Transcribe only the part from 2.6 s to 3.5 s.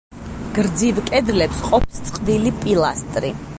პილასტრი.